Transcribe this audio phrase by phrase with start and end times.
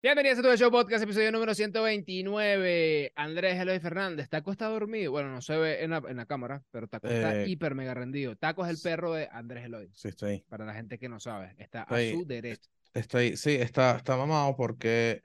[0.00, 3.12] Bienvenidos a tu show podcast, episodio número 129.
[3.16, 4.28] Andrés Eloy Fernández.
[4.28, 5.10] Taco está dormido.
[5.10, 7.94] Bueno, no se ve en la, en la cámara, pero Taco está Eh, hiper mega
[7.94, 8.36] rendido.
[8.36, 9.90] Taco es el perro de Andrés Eloy.
[9.92, 10.44] Sí, estoy.
[10.48, 12.70] Para la gente que no sabe, está a su derecha.
[12.94, 15.22] Estoy, sí, está, está mamado porque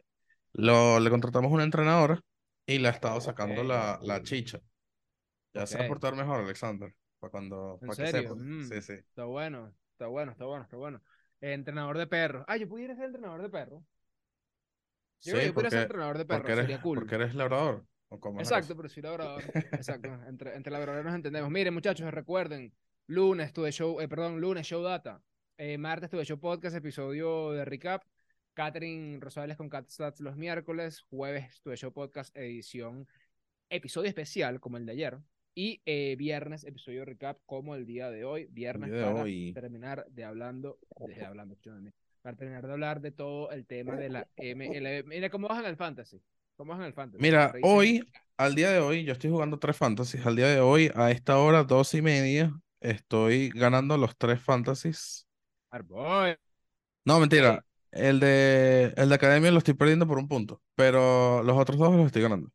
[0.54, 2.24] lo, le contratamos un entrenador
[2.66, 4.60] y le ha estado sacando la, la chicha.
[5.54, 8.36] Ya se va a portar mejor, Alexander, para cuando, ¿En para que serio?
[8.36, 8.64] Mm.
[8.64, 8.94] Sí, sí.
[8.94, 11.00] Está bueno, está bueno, está bueno, está bueno.
[11.42, 12.44] Entrenador de perros.
[12.48, 13.84] Ah, yo pudiera ser entrenador de perros.
[15.24, 17.00] Yo Sí, ser porque, entrenador de porque perros, eres, sería cool.
[17.00, 17.86] porque eres labrador.
[18.10, 19.44] ¿o cómo Exacto, pero soy labrador.
[19.56, 20.10] Exacto.
[20.28, 21.50] Entre, entre labradores nos entendemos.
[21.50, 22.74] Miren, muchachos, recuerden,
[23.08, 25.22] lunes tuve show, eh, perdón, lunes show data.
[25.58, 28.04] Eh, martes tuve show podcast, episodio de recap.
[28.54, 31.02] Catherine Rosales con Cat Stats los miércoles.
[31.10, 33.08] Jueves tuve show podcast, edición,
[33.70, 35.20] episodio especial como el de ayer.
[35.56, 38.48] Y eh, viernes, episodio recap como el día de hoy.
[38.52, 39.54] Viernes de para hoy.
[39.54, 41.56] terminar de hablando, de hablando,
[42.24, 45.04] para terminar de hablar de todo el tema de la MLB.
[45.06, 46.24] Mira cómo bajan el fantasy.
[46.58, 47.22] ¿Cómo bajan el fantasy?
[47.22, 50.26] Mira, hoy, al día de hoy, yo estoy jugando tres fantasies.
[50.26, 55.28] Al día de hoy, a esta hora, dos y media, estoy ganando los tres fantasies.
[55.72, 56.38] Arboy.
[57.06, 57.66] No, mentira.
[57.92, 61.94] El de, el de academia lo estoy perdiendo por un punto, pero los otros dos
[61.96, 62.50] los estoy ganando.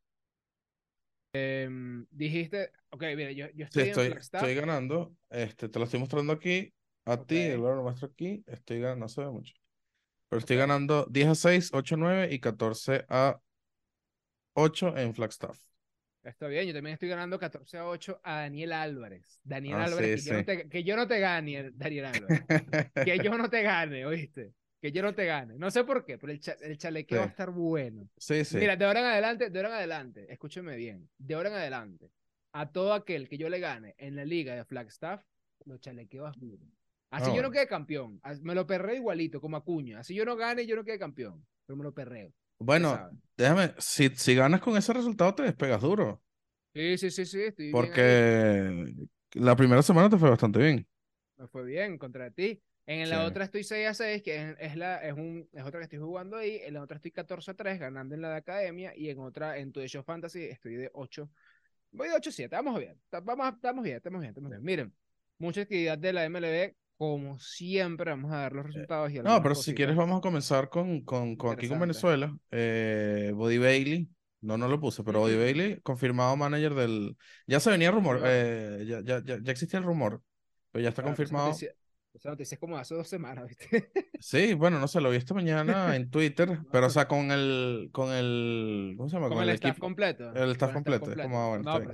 [1.32, 4.42] Em, dijiste, ok, mira, yo, yo Sí, estoy, en Flagstaff.
[4.42, 5.14] estoy ganando.
[5.30, 6.72] Este, te lo estoy mostrando aquí.
[7.08, 7.58] A ti, Ok.
[7.58, 8.44] luego lo muestro aquí.
[8.46, 9.54] Estoy ganando, no se ve mucho.
[10.28, 13.40] Pero estoy ganando 10 a 6, 8 a 9 y 14 a
[14.54, 15.58] 8 en Flagstaff.
[16.22, 19.40] Está bien, yo también estoy ganando 14 a 8 a Daniel Álvarez.
[19.44, 22.44] Daniel Ah, Álvarez, sí, que, yo no te, que yo no te gane, Daniel Álvarez.
[23.04, 24.52] que yo no te gane, ¿oíste?
[24.82, 25.54] Que yo no te gane.
[25.58, 28.08] No sé por qué, pero el, cha- el chalequeo va a estar bueno.
[28.18, 28.58] Sí, sí.
[28.58, 32.10] Mira, de ahora en adelante, de ahora en adelante, escúcheme bien, de ahora en adelante,
[32.52, 35.24] a todo aquel que yo le gane en la liga de Flagstaff,
[35.64, 36.64] lo chalequeo a juro.
[37.10, 40.00] Así yo no quede campeón, me lo perreo igualito, como Acuña.
[40.00, 42.32] Así yo no gane, yo no quede campeón, pero me lo perreo.
[42.58, 46.22] Bueno, déjame, si, si ganas con ese resultado te despegas duro,
[46.74, 48.94] Sí, sí, sí, sí, estoy porque
[49.32, 50.86] la primera semana te fue bastante bien.
[51.36, 52.60] Me fue bien contra ti.
[52.86, 53.26] En la Sí.
[53.26, 55.98] otra estoy 6 a 6, que es, es la, es, un, es otra que estoy
[55.98, 56.60] jugando ahí.
[56.64, 58.92] En la otra estoy 14 a 3, ganando en la de academia.
[58.96, 61.28] Y en otra, en tu Show Fantasy, estoy de 8.
[61.90, 62.56] Voy de 8 a 7.
[62.56, 62.98] Vamos bien.
[63.10, 64.62] Vamos, estamos bien, estamos bien, estamos bien.
[64.62, 64.94] Miren,
[65.38, 66.74] mucha actividad de la MLB.
[66.98, 69.10] Como siempre, vamos a dar los resultados.
[69.12, 69.76] Y No, pero si cositas.
[69.76, 71.78] quieres vamos a comenzar con, con, con aquí con.
[71.78, 72.36] Venezuela.
[72.50, 74.08] Eh, Body Bailey,
[74.40, 75.36] no, no lo puse, pero Body.
[75.36, 77.16] Bailey, confirmado manager del...
[77.46, 80.22] Ya se venía rumor, Yo- eh, ya, ya, ya, ya existía el rumor,
[80.72, 81.52] pero ya está confirmado.
[82.14, 83.90] Esa noticia es como hace dos semanas, ¿viste?
[84.20, 87.90] Sí, bueno, no sé, lo vi esta mañana en Twitter, pero o sea, con el,
[87.92, 89.28] con el, ¿cómo se llama?
[89.28, 89.86] Con Con el el staff equipo.
[89.86, 90.32] completo.
[90.34, 91.92] el staff completo, es como, ah, bueno, No, pero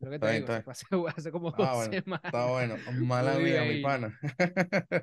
[0.00, 2.24] lo que te digo, hace, hace como Ah, dos bueno, semanas.
[2.24, 4.18] Está bueno, mala mía, mi pana.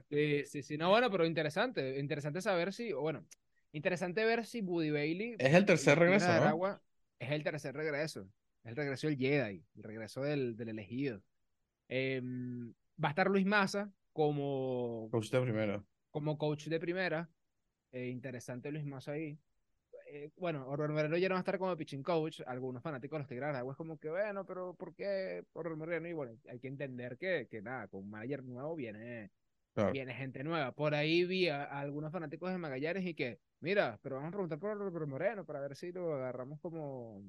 [0.10, 0.78] Sí, sí, sí.
[0.78, 2.00] No, bueno, pero interesante.
[2.00, 3.26] Interesante saber si, o bueno,
[3.74, 5.36] interesante ver si Buddy Bailey.
[5.38, 6.82] Es el tercer regreso, ¿no?
[7.20, 8.28] Es el tercer regreso.
[8.64, 11.22] Es el regreso del Jedi, el regreso del, del elegido.
[11.90, 15.84] Em, va a estar Luis Massa como, Coach de primera.
[16.10, 17.30] como coach de primera.
[17.92, 19.40] Eh, interesante Luis Massa ahí.
[20.08, 22.42] Eh, bueno, Orber Moreno ya no va a estar como pitching coach.
[22.48, 25.76] Algunos fanáticos de los Tigres de Aragua es como que, bueno, pero ¿por qué Orber
[25.78, 26.08] Moreno?
[26.08, 29.32] Y bueno, hay que entender que, que nada, con un manager nuevo viene
[29.74, 29.92] Claro.
[29.92, 30.74] viene gente nueva.
[30.74, 34.32] Por ahí vi a, a algunos fanáticos de Magallanes y que, mira, pero vamos a
[34.32, 37.24] preguntar por, por Moreno para ver si lo agarramos como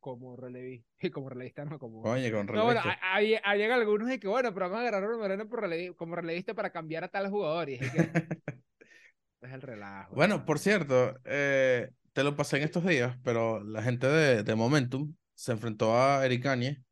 [0.00, 2.02] como relevista, como relevista, no como...
[2.02, 3.00] Coño, con No, bueno, relevista.
[3.02, 6.54] hay- hay algunos y que, bueno, pero vamos a agarrar a Moreno por como relevista
[6.54, 7.68] para cambiar a tal jugador.
[7.70, 8.00] Y es que
[9.42, 10.14] es el relajo.
[10.14, 14.54] Bueno, por cierto, eh, te lo pasé en estos días, pero la gente de, de
[14.54, 16.84] Momentum se enfrentó a Eric Gagne.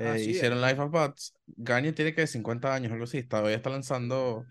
[0.00, 0.62] Ah, eh, sí, hicieron Eric.
[0.62, 1.34] Life at Bats.
[1.46, 3.24] Gagne tiene que 50 años, algo así.
[3.24, 4.48] Todavía está lanzando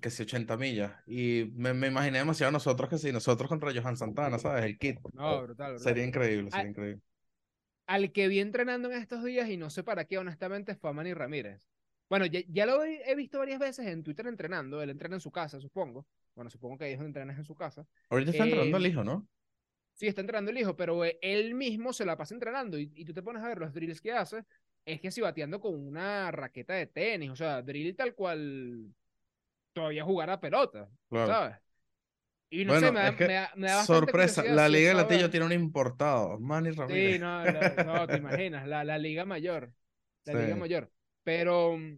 [0.00, 0.92] que si 80 millas.
[1.06, 4.64] Y me, me imaginé demasiado nosotros que si nosotros contra Johan Santana, ¿sabes?
[4.64, 4.98] El kit.
[5.12, 5.78] No, brutal, brutal.
[5.78, 7.02] Sería increíble, sería increíble.
[7.86, 10.92] Al que vi entrenando en estos días y no sé para qué, honestamente, fue a
[10.92, 11.66] Manny Ramírez.
[12.08, 14.82] Bueno, ya, ya lo he, he visto varias veces en Twitter entrenando.
[14.82, 16.06] Él entrena en su casa, supongo.
[16.34, 17.86] Bueno, supongo que ahí es donde entrenas en su casa.
[18.08, 19.28] Ahorita está entrenando el eh, hijo, ¿no?
[19.94, 23.04] Sí, está entrenando el hijo, pero eh, él mismo se la pasa entrenando y, y
[23.04, 24.44] tú te pones a ver los drills que hace,
[24.84, 28.94] es que si bateando con una raqueta de tenis, o sea, drill tal cual
[29.72, 31.26] todavía jugar a pelota, Claro.
[31.32, 31.56] ¿sabes?
[32.50, 35.46] Y no Bueno, sé, me da, me da- me da sorpresa, la Liga Latillo tiene
[35.46, 37.20] un importado, Manny Sí, Ramírez.
[37.20, 37.50] no, la-
[37.86, 39.72] no, te imaginas, la, la Liga Mayor,
[40.24, 40.60] la Liga Sí.
[40.60, 40.90] Mayor.
[41.22, 41.96] Pero, mm,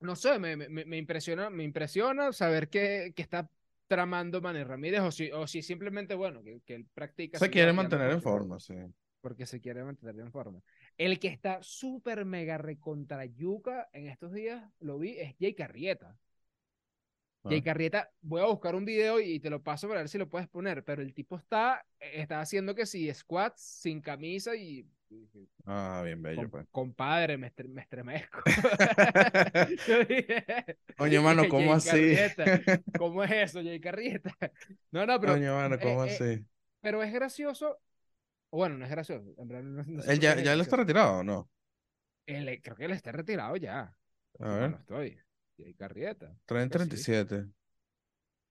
[0.00, 3.48] no sé, me, me, me impresiona, me impresiona saber que, que está
[3.86, 7.38] tramando Manny Ramírez o si, o si simplemente, bueno, que, que él practica.
[7.38, 8.74] Se quiere mantener en forma, sí.
[9.20, 10.60] porque se quiere mantener en forma.
[10.98, 16.18] El que está súper mega recontra yuca en estos días, lo vi, es Jake Arrieta.
[17.48, 17.62] Jay Ah.
[17.62, 20.48] Carrieta, voy a buscar un video y te lo paso para ver si lo puedes
[20.48, 24.86] poner, pero el tipo está, está haciendo que si squats sin camisa y...
[25.66, 26.66] Ah, bien bello, com- pues.
[26.70, 28.40] compadre, me, estre- me estremezco.
[30.98, 32.16] Oye, mano, Jay ¿cómo así?
[32.16, 32.52] Carrieta,
[32.96, 34.30] ¿Cómo es eso, Jay Carrieta?
[34.90, 36.46] No, no, pero, Coño, mano, ¿cómo eh, eh, así?
[36.80, 37.78] pero es gracioso.
[38.50, 39.34] o Bueno, no es gracioso.
[39.38, 41.50] En realidad no, no sé Él ya, ya él está retirado, ¿o ¿no?
[42.26, 43.94] Él, creo que él está retirado ya.
[44.40, 45.18] A No, ver, no estoy.
[45.56, 46.36] Jay Carrieta.
[46.46, 47.04] trae en creo que sí.
[47.04, 47.46] 37.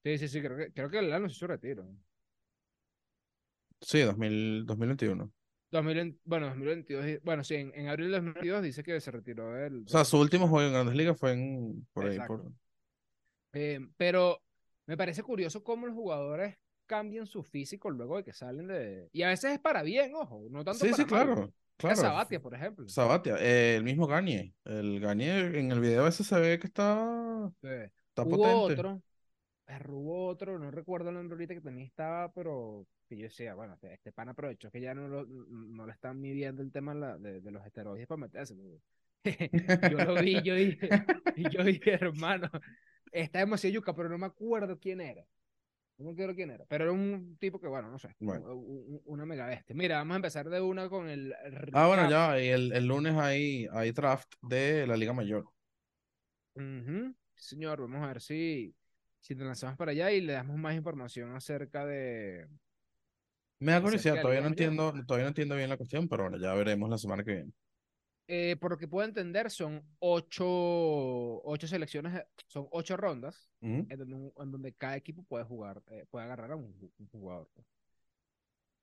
[0.04, 1.88] Sí, sí, sí, creo que, creo que él anunció su retiro.
[3.82, 5.32] Sí, 2000, 2021.
[5.72, 9.52] 2020 bueno, 2022, di- bueno, sí, en, en abril de 2022 dice que se retiró
[9.54, 9.84] del...
[9.86, 12.52] O sea, su último juego en Grandes Ligas fue en, por ahí, por...
[13.54, 14.42] Eh, pero
[14.86, 19.10] me parece curioso cómo los jugadores cambian su físico luego de que salen de...
[19.14, 21.10] Y a veces es para bien, ojo, no tanto Sí, para sí, mal.
[21.10, 21.54] claro,
[21.90, 22.02] claro.
[22.02, 22.88] Sabatia, por ejemplo.
[22.88, 24.54] Sabatia, eh, el mismo Gagne.
[24.66, 27.68] El Gagne en el video ese se ve que está, Sí.
[28.10, 28.74] está Hubo potente.
[28.74, 29.02] otro,
[29.66, 33.56] pero hubo otro, no recuerdo el nombre ahorita que también estaba, pero que yo decía,
[33.56, 36.94] bueno, este, este pan aprovechó que ya no, lo, no le están midiendo el tema
[36.94, 38.56] la- de, de los esteroides para meterse.
[39.92, 40.90] yo lo vi, yo dije,
[41.36, 42.50] y yo dije, hermano,
[43.12, 45.26] está demasiado yuca, pero no me acuerdo quién era.
[45.98, 48.56] No me acuerdo quién era, pero era un tipo que, bueno, no sé, Bueno.
[48.56, 49.76] un- un- una mega bestia.
[49.76, 51.34] Mira, vamos a empezar de una con el
[51.74, 55.46] Ah, bueno, ya, y el, el lunes hay, hay draft de la Liga Mayor.
[57.36, 58.74] Señor, vamos a ver si,
[59.20, 62.48] si nos lanzamos para allá y le damos más información acerca de,
[63.60, 66.54] Me da curiosidad, todavía no entiendo, todavía no entiendo bien la cuestión, pero bueno, ya
[66.54, 67.52] veremos la semana que viene.
[68.28, 70.46] Eh, por lo que puedo entender, son ocho,
[71.44, 73.88] ocho selecciones, eh, son ocho rondas Ujú.
[73.90, 74.00] en
[74.38, 77.50] donde, en cada equipo puede jugar, eh, puede agarrar a un, ju- un jugador.
[77.54, 77.68] pues.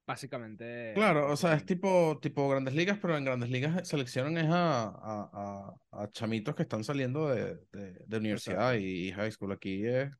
[0.06, 0.64] Básicamente.
[0.92, 4.88] Claro, o sea, es tipo, tipo Grandes Ligas, pero en Grandes Ligas seleccionan es a,
[4.88, 9.52] a, a, a chamitos que están saliendo de, de, de universidad y, y high school.
[9.52, 10.10] Aquí es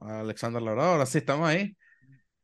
[0.00, 1.76] Alexander Labrador, así estamos ahí.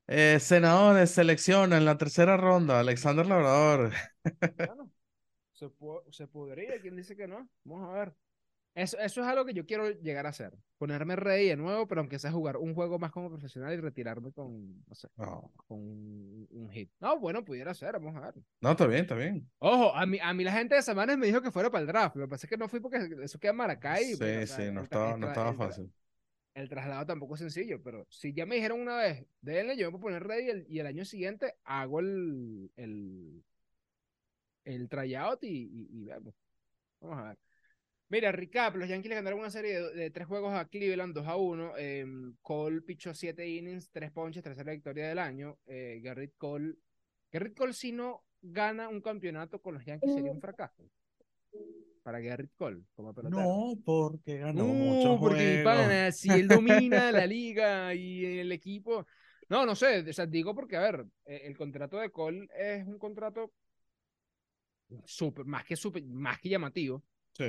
[0.09, 3.93] Eh, senadores seleccionan la tercera ronda, Alexander Labrador.
[4.65, 4.86] Bueno,
[5.57, 7.49] se, po- se podría, ¿quién dice que no?
[7.65, 8.13] Vamos a ver.
[8.75, 10.53] Eso, eso es algo que yo quiero llegar a hacer.
[10.77, 14.33] Ponerme ready de nuevo, pero aunque sea jugar un juego más como profesional y retirarme
[14.33, 16.91] con, no sé, No, con un, un hit.
[17.01, 18.35] No, bueno, pudiera ser, vamos a ver.
[18.61, 19.51] no, está bien, está bien.
[19.61, 21.87] Ojo, a mí, a mí la gente de Semanas me dijo que fuera para el
[21.87, 22.17] draft.
[22.17, 24.05] Lo que pasa es que no fui porque eso queda en Maracay.
[24.05, 25.93] y, Sí, bueno, o sea, sí, no el estaba, el no estaba el fácil.
[26.55, 29.93] El traslado tampoco es sencillo, pero si ya me dijeron una vez, denle, yo me
[29.93, 32.71] puedo poner ready el- y el año siguiente hago el,
[34.67, 36.35] el, tryout y, y, y vemos.
[37.01, 37.39] Vamos a ver.
[38.09, 41.27] Mira, recap, los Yankees le ganaron una serie de, de tres juegos a Cleveland, 2
[41.27, 41.77] a 1.
[41.77, 45.59] em, Cole pichó 7 innings, 3 ponches, tercera victoria del año.
[45.67, 46.75] Eh, Garrett Cole,
[47.33, 50.89] Garrett Cole si no gana un campeonato con los Yankees sería un fracaso.
[52.05, 53.43] Para Garrett Cole, como pelotero.
[53.43, 55.65] No, porque ganó No, porque mi juegos.
[55.65, 59.05] pana, si él domina la liga y el equipo.
[59.49, 62.87] No, no sé, o sea, digo porque, a ver, eh, el contrato de Cole es
[62.87, 63.53] un contrato
[65.05, 67.05] súper, más que súper, más que llamativo.
[67.33, 67.45] Sí.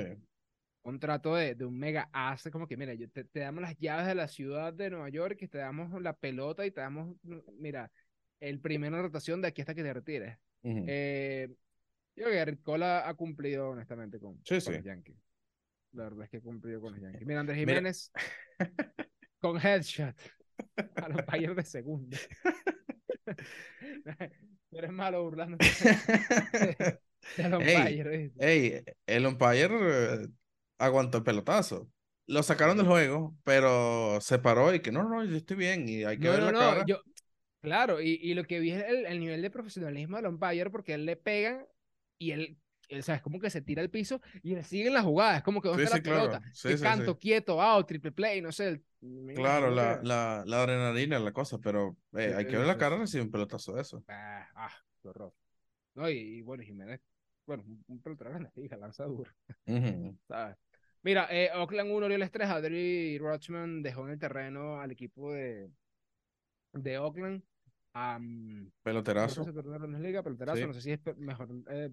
[0.82, 4.06] Contrato de, de un mega as, como que, mira, yo te, te damos las llaves
[4.06, 7.16] de la ciudad de Nueva York y te damos la pelota y te damos,
[7.58, 7.90] mira,
[8.40, 10.38] el primero rotación de aquí hasta que te retires.
[10.62, 11.48] Eh,
[12.16, 14.72] yo creo que Garrett Cole ha, ha cumplido honestamente con, Sí, con sí.
[14.72, 15.16] los Yankees.
[15.92, 17.26] La verdad es que ha cumplido con los Yankees.
[17.26, 17.74] Mira, Andrés Mira.
[17.74, 18.12] Jiménez
[19.40, 20.16] con headshot
[20.96, 22.16] a los Bayern de segundo.
[24.70, 25.58] Eres malo burlando
[27.36, 28.40] de los Ey, Bayern, ¿viste?
[28.40, 30.28] Ey, el umpire eh,
[30.78, 31.90] aguantó el pelotazo.
[32.26, 36.04] Lo sacaron del juego, pero se paró y que no, no, yo estoy bien y
[36.04, 36.84] hay que No, ver no, la no, cara.
[36.84, 36.98] yo,
[37.60, 40.94] claro, y, y lo que vi es el, el nivel de profesionalismo del umpire porque
[40.94, 41.66] él le pegan
[42.18, 42.58] y él,
[42.90, 45.42] o sea, es como que se tira al piso y le siguen las jugadas, es
[45.44, 46.40] como que ¿dónde Sí, está sí, la claro.
[46.40, 46.42] pelota?
[46.52, 48.68] Sí, ¿Qué sí, canto, quieto, out, triple play, no sé.
[48.68, 48.84] el-
[49.32, 53.22] Claro, la, la, la adrenalina, la cosa, pero eh, hay que ver la cara recibe
[53.22, 54.02] un pelotazo de eso.
[54.08, 54.70] Ah, ah,
[55.00, 55.32] qué horror.
[55.94, 57.00] No, y, y bueno, Jiménez,
[57.48, 59.32] bueno, un, pelotero grande, hija, lanza duro.
[61.02, 65.70] Mira, eh, Oakland 1, Orioles 3, Adri Rochman dejó en el terreno al equipo de,
[66.74, 67.42] de Oakland.
[67.94, 69.50] Um, Peloterazo.
[69.50, 70.66] la Grandes Ligas, peloterazo, Sí.
[70.66, 71.90] no sé si es mejor eh,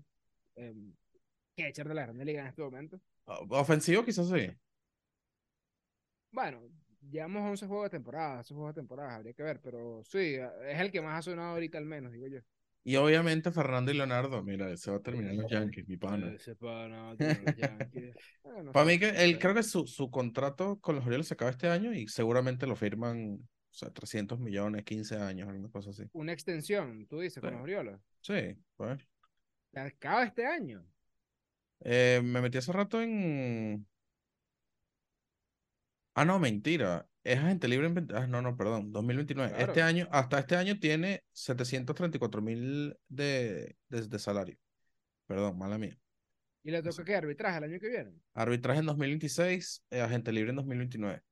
[0.57, 0.75] eh,
[1.55, 2.99] catcher de la Grandes Ligas en este momento.
[3.23, 4.51] Ofensivo quizás sí.
[6.31, 6.67] Bueno,
[6.99, 10.35] llevamos 11 juegos de temporada, 11 juegos de temporada, habría que ver, pero sí,
[10.67, 12.41] es el que más ha sonado ahorita al menos, digo yo.
[12.87, 16.31] Y obviamente Fernando y Leonardo, mira, se va a terminar en los Yankees, mi pana.
[16.31, 18.15] Ese pana, los Yankees.
[18.63, 21.49] No Para mí que él creo que su, su contrato con los Orioles se acaba
[21.49, 26.03] este año y seguramente lo firman, o sea, 300 millones, 15 años, alguna cosa así.
[26.13, 27.99] Una extensión, tú dices, con los Orioles.
[28.21, 29.01] Sí, pues.
[29.73, 30.85] Se acaba este año.
[31.79, 33.85] Eh, me metí hace rato en.
[36.13, 37.07] Ah, no, mentira.
[37.25, 38.07] Es agente libre en...
[38.15, 38.91] Ah, no, no, perdón.
[38.93, 39.51] 2029.
[39.57, 39.87] Este Claro.
[39.89, 44.57] año, hasta este año tiene 734 mil de, de, de salario.
[45.25, 45.97] Perdón, mala mía.
[46.63, 48.13] Y le toca que arbitraje el año que viene.
[48.35, 51.23] Arbitraje en 2026, eh, agente libre en 2029.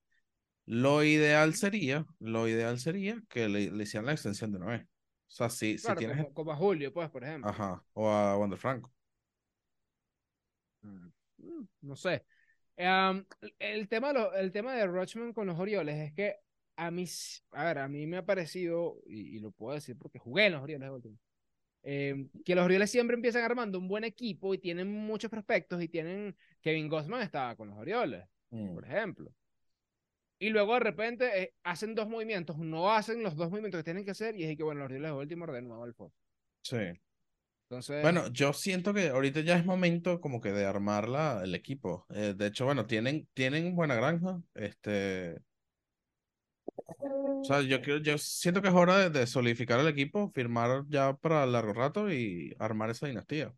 [0.66, 4.82] Lo ideal sería, lo ideal sería que le, le hicieran la extensión de una vez.
[4.84, 6.18] O sea, si, si tienes...
[6.18, 7.52] como, como a Julio, pues, por ejemplo.
[7.52, 8.92] Ajá, o a Wander Franco.
[10.86, 11.12] Mm,
[11.82, 12.26] No sé.
[12.78, 13.26] Am,
[13.60, 16.36] el tema, el tema de Rochman con los Orioles es que
[16.76, 17.06] a mí,
[17.52, 20.54] a ver, a mí me ha parecido, y, y lo puedo decir porque jugué en
[20.54, 21.20] los Orioles de Baltimore,
[21.84, 25.88] em, que los Orioles siempre empiezan armando un buen equipo y tienen muchos prospectos y
[25.88, 29.34] tienen, Kevin Gossman estaba con los Orioles, Mm, por ejemplo.
[30.40, 34.06] Y luego de repente eh, hacen dos movimientos, no hacen los dos movimientos que tienen
[34.06, 36.14] que hacer y es que, bueno, los Orioles de Baltimore de nuevo al fondo.
[36.62, 36.78] Sí.
[37.74, 41.56] Entonces, Bueno, yo siento que ahorita ya es momento como que de armar la, el
[41.56, 42.06] equipo.
[42.10, 44.42] Eh, de hecho, bueno, tienen, tienen buena granja.
[44.56, 45.38] Este,
[46.98, 51.14] o sea, yo yo siento que es hora de, de solidificar el equipo, firmar ya
[51.16, 53.54] para largo rato y armar esa dinastía.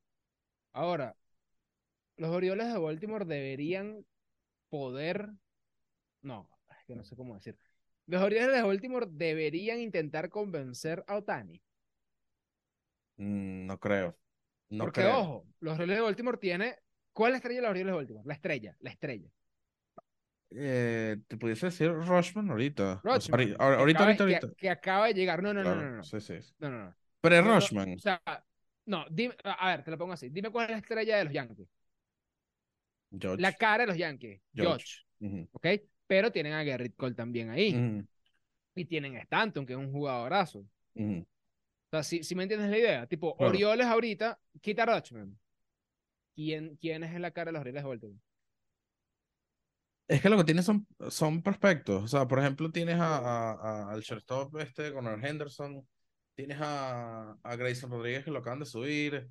[0.74, 1.16] Ahora,
[2.18, 4.06] los Orioles de Baltimore deberían
[4.70, 5.30] poder.
[6.22, 7.58] No, es que no sé cómo decir.
[8.08, 11.62] Los Orioles de Baltimore deberían intentar convencer a Otani.
[13.18, 14.18] Mm, no creo.
[14.70, 15.18] No Porque, creo.
[15.20, 16.76] ojo, los Orioles de Baltimore tiene.
[17.14, 18.28] ¿Cuál es la estrella de los Orioles de Baltimore?
[18.28, 19.30] La estrella, la estrella.
[20.52, 23.02] Eh, te pudiese decir Rushman ahorita.
[23.04, 24.54] O sea, ahor- ahorita, acaba- ahorita, que- ahorita.
[24.58, 25.42] Que, acaba de llegar.
[25.44, 25.98] No, no, no, Claro, no, no.
[25.98, 26.34] No, sí, sí.
[26.60, 26.86] no, no.
[26.86, 26.96] no.
[27.22, 27.94] Pero es Rushman.
[27.94, 28.22] O sea,
[28.86, 30.30] no, dime, a ver, te lo pongo así.
[30.30, 31.68] Dime cuál es la estrella de los Yankees.
[33.18, 33.42] George.
[33.42, 34.42] La cara de los Yankees.
[34.54, 34.86] George.
[35.20, 35.38] George.
[35.42, 35.68] Ujú, ¿Ok?
[36.08, 38.04] Pero tienen a Garrett Cole también ahí.
[38.76, 40.66] Y tienen a Stanton, que es un jugadorazo.
[41.88, 43.50] O sea, si, si me entiendes la idea, tipo, Claro.
[43.50, 45.38] Orioles ahorita, quita a Rutschman.
[46.36, 48.20] ¿Quién, ¿Quién es en la cara de los Orioles de Baltimore?
[50.08, 52.04] Es que lo que tienes son, son prospectos.
[52.04, 53.52] O sea, por ejemplo, tienes a, a-
[53.90, 55.88] a- al shortstop este, Conor Henderson.
[56.36, 59.28] Tienes a, a Grayson Rodríguez que lo acaban de subir.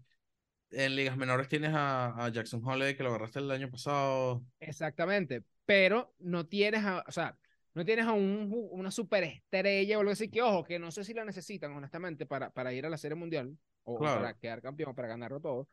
[0.71, 4.45] En ligas menores tienes a, a Jackson Holiday que lo agarraste el año pasado.
[4.61, 5.45] Exactamente.
[5.65, 7.39] Pero no tienes a, o sea,
[7.75, 11.15] no tienes a un, una superestrella o algo así que, ojo, que no sé si
[11.15, 14.21] la necesitan, honestamente, para, para ir a la Serie Mundial o Claro.
[14.21, 15.69] para quedar campeón o para ganarlo todo.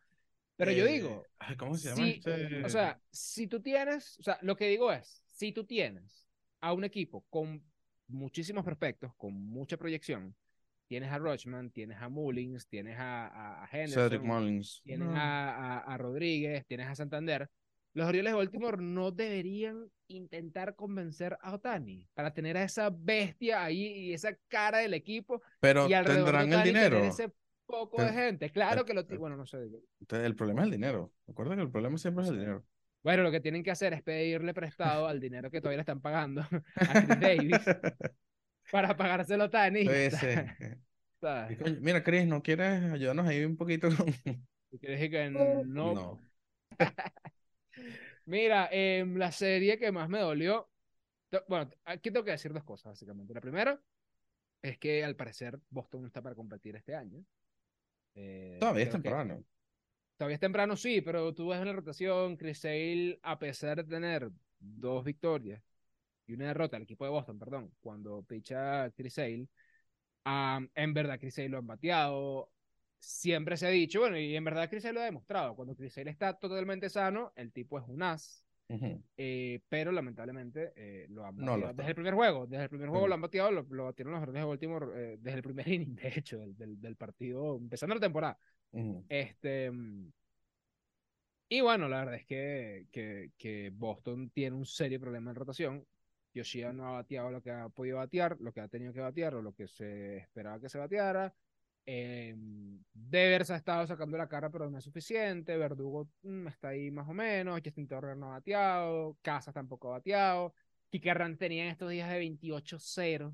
[0.55, 1.25] Pero yo Eh, digo,
[1.57, 2.63] ¿Cómo se llama si, este?
[2.65, 6.29] o sea, si tú tienes, o sea, lo que digo es, si tú tienes
[6.61, 7.63] a un equipo con
[8.07, 10.35] muchísimos prospectos, con mucha proyección,
[10.87, 14.81] tienes a Rochman, tienes a Mullins, tienes a, a, a Henderson, Cedric Mullins.
[14.83, 15.15] tienes No.
[15.15, 17.49] a, a, a Rodríguez, tienes a Santander,
[17.93, 23.63] los Orioles de Baltimore no deberían intentar convencer a Otani para tener a esa bestia
[23.63, 26.99] ahí y esa cara del equipo Pero y de tendrán el dinero.
[26.99, 27.31] ese
[27.65, 28.49] poco de gente.
[28.49, 29.05] Claro eh, que lo...
[29.05, 29.17] ti- eh.
[29.17, 29.57] Bueno, no sé.
[30.09, 31.11] El problema es el dinero.
[31.27, 32.65] Recuerda que el problema siempre es el dinero.
[33.03, 36.01] Bueno, lo que tienen que hacer es pedirle prestado al dinero que todavía le están
[36.01, 37.57] pagando a Chris Davis
[38.71, 39.85] para pagárselo a Otani.
[41.81, 43.89] Mira, Chris, ¿no quieres ayudarnos ahí un poquito
[44.79, 45.29] que
[45.65, 45.93] no.
[45.93, 46.19] No.
[48.25, 50.69] Mira, em, la serie que más me dolió.
[51.47, 53.33] Bueno, aquí tengo que decir dos cosas, básicamente.
[53.33, 53.81] La primera
[54.61, 57.23] es que al parecer Boston no está para competir este año.
[58.15, 59.43] Eh, Todavía es que- temprano.
[60.17, 63.85] Todavía es temprano, sí, pero tú ves en la rotación, Chris Sale, a pesar de
[63.85, 65.63] tener dos victorias
[66.27, 69.47] y una derrota al equipo de Boston, perdón, cuando picha Chris Sale,
[70.25, 72.51] en verdad Chris Sale lo han bateado,
[73.01, 75.93] siempre se ha dicho, bueno, y en verdad Chris Sale lo ha demostrado, cuando Chris
[75.95, 78.45] Sale está totalmente sano, el tipo es un as,
[79.17, 81.83] eh, pero lamentablemente eh, lo han No lo bateado está.
[81.83, 83.09] desde el primer juego, desde el primer juego Ujú.
[83.09, 85.95] lo han bateado, lo, lo batieron los Orioles de Baltimore eh, desde el primer inning,
[85.95, 88.37] de hecho, del, del, del partido, empezando la temporada.
[88.73, 89.05] Ujú.
[89.09, 89.71] Este.
[89.71, 90.11] mm,
[91.49, 95.85] Y bueno, la verdad es que, que, que Boston tiene un serio problema en rotación.
[96.33, 99.35] Yoshida no ha bateado lo que ha podido batear, lo que ha tenido que batear
[99.35, 101.33] o lo que se esperaba que se bateara.
[101.85, 102.35] Eh,
[102.93, 105.57] Devers ha estado sacando la cara, pero no es suficiente.
[105.57, 107.59] Verdugo mm, está ahí más o menos.
[107.63, 109.17] Justin Turner no ha bateado.
[109.21, 110.53] Casas tampoco ha bateado.
[110.89, 113.33] Kike Hernández tenía en estos días de 28-0.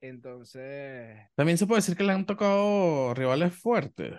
[0.00, 4.12] Entonces, También se puede decir que le han tocado rivales fuertes.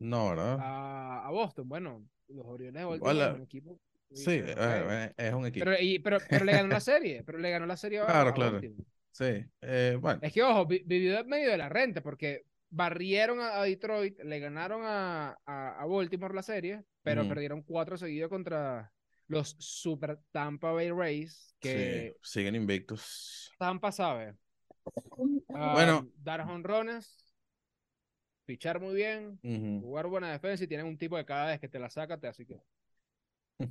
[0.00, 0.58] No, ¿verdad?
[0.60, 3.28] a, a Boston, bueno, los Orioles de Baltimore Hola.
[3.30, 3.80] es un equipo.
[4.12, 5.64] Sí, eh, eh, es un equipo.
[5.64, 8.34] Pero, y- pero, pero le ganó la serie, pero le ganó la serie Claro, a
[8.34, 8.52] claro.
[8.52, 8.84] Baltimore.
[9.14, 9.24] Sí,
[9.62, 10.20] eh, bueno.
[10.20, 14.18] Es que, ojo, vi- vivió en medio de la renta, porque barrieron a, a Detroit,
[14.22, 18.92] le ganaron a, a, a Baltimore la serie, pero perdieron cuatro seguidos contra
[19.26, 23.50] los Super Tampa Bay Rays, que Sí, siguen invictos.
[23.58, 24.36] Tampa sabe.
[25.60, 26.10] Bueno.
[26.16, 27.06] dar honrones,
[28.46, 29.40] pichar muy bien,
[29.80, 32.28] jugar buena defensa y tienen un tipo de cada vez que te la saca, te
[32.28, 32.60] así que.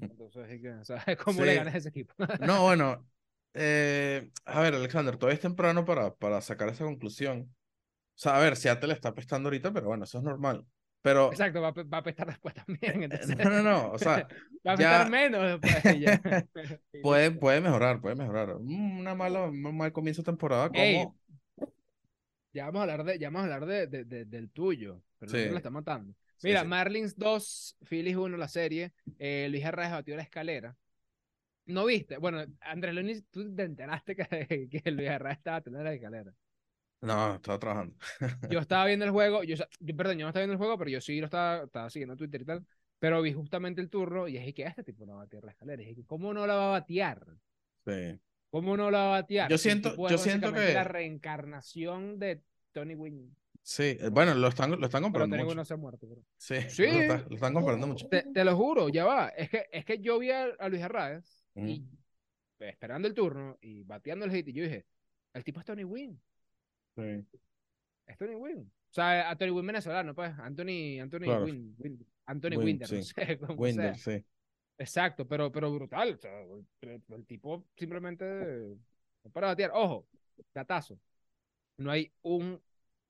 [0.09, 0.62] Entonces,
[1.23, 2.13] ¿cómo le ganas a ese equipo?
[2.38, 3.07] No, bueno,
[3.53, 7.41] eh, a ver, Alexander, todavía es temprano para, para sacar esa conclusión.
[8.15, 10.65] O sea, a ver, Seattle está apestando ahorita, pero bueno, eso es normal.
[11.01, 13.03] Pero, Exacto, va va a apestar después también.
[13.03, 14.27] Entonces, no, no, no, o sea,
[14.65, 16.00] va a apestar ya- menos después.
[16.00, 16.22] ya.
[17.01, 18.55] Puede, puede mejorar, puede mejorar.
[18.60, 21.17] Mm, Una mala, un mal comienzo de temporada Ey, como...
[22.53, 25.31] Ya vamos a hablar de, ya vamos a hablar de, de- de- del tuyo, pero
[25.31, 25.38] Sí.
[25.39, 26.13] otro la está matando.
[26.38, 26.67] Sí, Mira, sí.
[26.67, 28.93] Marlins 2, Phillies 1, la serie.
[29.17, 30.75] Eh, Luis Arraez batió la escalera.
[31.65, 32.17] ¿No viste?
[32.17, 36.34] Bueno, Andrés Lunis, tú te enteraste que, que Luis Arraez estaba teniendo la escalera.
[37.01, 37.96] No, estaba trabajando.
[38.50, 40.89] Yo estaba viendo el juego, yo, yo- perdón, yo no estaba viendo el juego, pero
[40.89, 42.65] yo sí lo estaba, estaba siguiendo en Twitter y tal.
[43.00, 45.51] Pero vi justamente el turno y dije que este tipo no va a batear la
[45.51, 45.82] escalera.
[45.84, 47.25] Y dije, ¿cómo no la va a batear?
[47.86, 48.17] Sí.
[48.50, 49.50] ¿Cómo no la va a batear?
[49.50, 52.41] Yo el siento- yo siento que- la reencarnación de
[52.72, 53.36] Tony Wynn.
[53.62, 55.55] Sí, eh, bueno, lo están, lo están Pero comprando Wynn mucho.
[55.55, 56.08] no se ha muerto.
[56.08, 56.84] pero- Sí, Sí.
[56.86, 58.08] Lo, está- lo están comprando mucho.
[58.08, 59.27] Te, te lo juro, ya va.
[59.29, 60.82] Es que, es que yo vi a, a Luis
[61.55, 61.86] Y
[62.60, 64.86] esperando el turno y bateando el hit y yo dije,
[65.33, 66.19] el tipo es Tony Wynn.
[66.95, 67.25] Sí.
[68.05, 68.62] Es Tony Wynn.
[68.62, 70.31] O sea, a Tony Wynn venezolano, pues.
[70.39, 71.45] Anthony, Anthony Claro.
[71.45, 72.95] Wynn, Wynn- Anthony Wynn, Winder, sí.
[72.98, 74.19] no sé cómo Winder, sea.
[74.19, 74.25] sí.
[74.77, 76.13] Exacto, pero, pero brutal.
[76.13, 76.41] o sea,
[76.81, 78.25] el, el tipo simplemente
[79.24, 79.72] no para batear.
[79.74, 80.07] Ojo,
[80.53, 81.00] datazo.
[81.77, 82.62] No hay un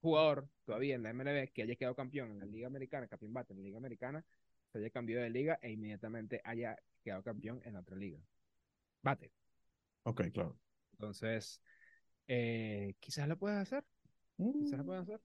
[0.01, 3.53] jugador todavía en la MLB que haya quedado campeón en la Liga Americana, campeón bate
[3.53, 4.25] en la Liga Americana,
[4.73, 8.19] se haya cambiado de liga e inmediatamente haya quedado campeón en otra liga.
[9.03, 9.31] Bate.
[10.03, 10.57] Ok, claro.
[10.93, 11.61] Entonces,
[12.27, 13.85] eh, quizás lo puedas hacer.
[14.37, 15.21] Quizás lo puedas hacer.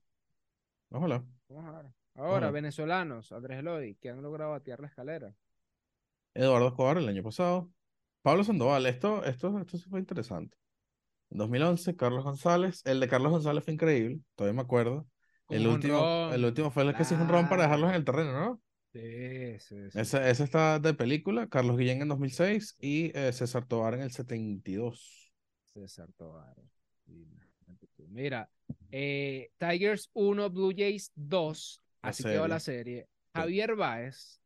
[0.91, 1.25] Ojalá.
[1.47, 1.91] Vamos a ver.
[2.13, 2.51] Ahora, Ojalá.
[2.51, 5.33] venezolanos, Andrés Eloy, que han logrado batear la escalera.
[6.35, 7.71] Eduardo Escobar el año pasado.
[8.21, 10.55] Pablo Sandoval, esto, esto, esto sí fue interesante.
[11.31, 12.81] En 2011, Carlos González.
[12.85, 15.07] El de Carlos González fue increíble, todavía me acuerdo.
[15.49, 18.05] El último, el último fue el que se hizo un ron para dejarlos en el
[18.05, 18.61] terreno, ¿no?
[18.91, 21.47] Sí, sí, ese está de película.
[21.47, 25.31] Carlos Guillén en 2006 y eh, César Tobar en el 72.
[25.73, 26.33] César tú.
[28.07, 28.49] Mira,
[28.91, 31.83] eh, Tigers 1, Blue Jays 2.
[32.01, 33.07] La Así quedó la serie.
[33.35, 34.41] Javier Báez.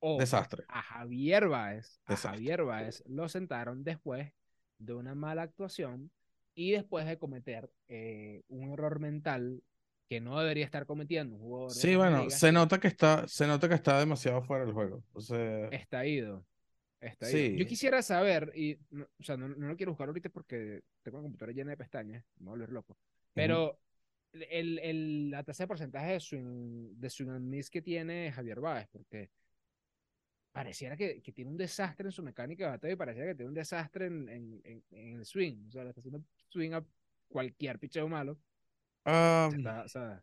[0.00, 0.64] ojo, Desastre.
[0.68, 2.00] A Javier Báez.
[2.04, 2.38] A Desastre.
[2.38, 4.32] Javier Báez lo sentaron después
[4.78, 6.10] de una mala actuación
[6.54, 9.62] y después de cometer eh, un error mental
[10.08, 11.70] que no debería estar cometiendo un jugador.
[11.72, 12.38] Sí, bueno, Ligas.
[12.40, 15.04] se nota que está, se nota que está demasiado fuera del juego.
[15.12, 16.44] O sea, Está ido.
[17.00, 17.36] Está Sí.
[17.38, 17.58] ido.
[17.58, 21.18] Yo quisiera saber, y, no- o sea, no, no lo quiero buscar ahorita porque tengo
[21.18, 22.96] la computadora llena de pestañas, me voy a volver loco.
[23.34, 23.78] Pero
[24.32, 28.88] el, el, la tasa de porcentaje de swing, de swing miss que tiene Javier Báez,
[28.90, 29.30] porque
[30.52, 33.48] pareciera que, que tiene un desastre en su mecánica de bateo y pareciera que tiene
[33.50, 35.68] un desastre en, en, en, en el swing.
[35.68, 36.84] O sea, le está haciendo swing a
[37.28, 38.38] cualquier picheo malo.
[39.08, 40.22] Ah, Está- o sea,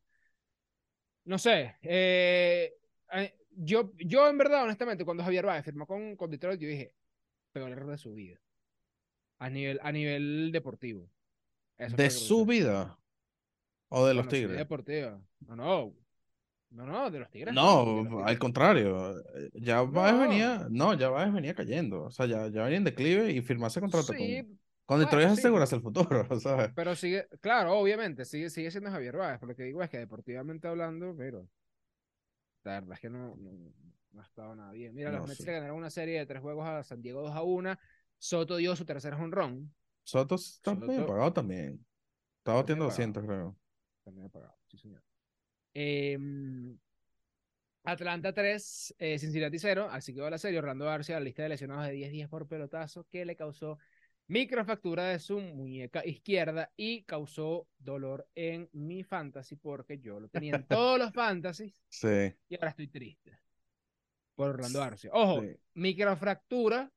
[1.26, 1.76] no sé.
[1.82, 2.74] eh,
[3.14, 6.94] eh, yo, yo, en verdad, honestamente, cuando Javier Báez firmó con, con Detroit, yo dije,
[7.52, 8.40] peor error de su vida.
[9.40, 11.10] A nivel, a nivel deportivo.
[11.78, 12.98] Eso de su vida
[13.90, 14.58] o de los Bueno, Tigres.
[14.58, 15.22] deportiva.
[15.48, 15.94] No, no.
[16.72, 17.54] No, no, de los Tigres.
[17.54, 19.18] No, los al contrario.
[19.36, 20.20] eh, Ya Báez No.
[20.22, 22.04] venía, no, ya Báez venía cayendo.
[22.04, 25.36] O sea, ya, ya venía en declive y firmarse contrato Sí, con, con Detroit bueno,
[25.36, 26.08] sí, asegurarse el futuro,
[26.40, 26.72] ¿sabes?
[26.76, 29.40] pero sigue, claro, obviamente, sigue, sigue siendo Javier Báez.
[29.40, 31.48] Pero lo que digo es que deportivamente hablando, pero
[32.64, 33.52] la verdad es que no, no,
[34.12, 34.94] no ha estado nada bien.
[34.94, 35.46] Mira, No, los Mets sí.
[35.46, 37.78] le ganaron una serie de tres juegos a San Diego 2 a 1.
[38.18, 39.74] Soto dio su tercer honrón.
[40.04, 41.86] Soto está Soto- medio pagado también.
[42.40, 43.58] Está Está batiendo medio 200, creo.
[44.04, 45.04] También apagado, sí, señor.
[45.74, 46.78] Em,
[47.84, 50.60] Atlanta 3, eh, Cincinnati 0, así quedó la serie.
[50.60, 53.78] Orlando García, la lista de lesionados de 10 días por pelotazo, que le causó
[54.28, 60.56] microfractura de su muñeca izquierda y causó dolor en mi fantasy porque yo lo tenía
[60.56, 62.34] en todos los fantasies Sí.
[62.50, 63.40] y ahora estoy triste
[64.36, 65.12] por Orlando García.
[65.14, 65.56] Ojo, Sí.
[65.76, 66.92] microfractura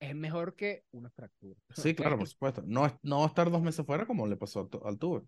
[0.00, 1.60] es mejor que una fractura.
[1.70, 2.62] Sí, claro, por supuesto.
[2.66, 5.20] No, no estar dos meses fuera como le pasó al Tuve.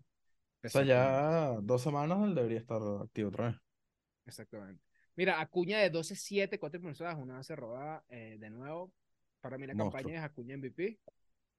[0.61, 3.55] O sea, ya dos semanas él debería estar activo otra vez.
[4.25, 4.83] Exactamente.
[5.15, 8.91] Mira, Acuña de 12-7, 4 pulsadas, una base robada eh, de nuevo.
[9.41, 10.01] Para mí la Monstruo.
[10.01, 10.99] campaña es Acuña MVP.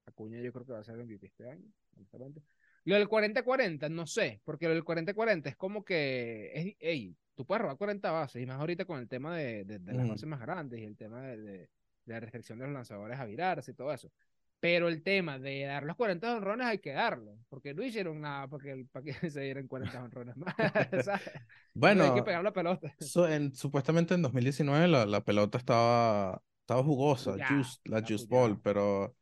[0.05, 2.41] Acuña yo creo que va a ser MVP este año, honestamente.
[2.85, 7.45] Lo del 40-40, no sé, porque lo del 40-40 es como que, es, ey, tú
[7.45, 10.27] puedes robar 40 bases, y más ahorita con el tema de, de- de las bases
[10.27, 11.69] más grandes y el tema de, de-
[12.05, 14.11] la restricción de los lanzadores a virarse y todo eso.
[14.59, 18.47] Pero el tema de dar los 40 honrones hay que darlo, porque no hicieron nada
[18.47, 20.55] porque para que se dieran 40 honrones más.
[21.05, 21.21] ¿sabes?
[21.27, 21.41] hay
[21.73, 22.93] Bueno, que pegar la pelota.
[22.99, 28.07] so- en- supuestamente en 2019 la, la pelota estaba, estaba jugosa, Ya, juice- la está
[28.07, 29.15] juice ball, pero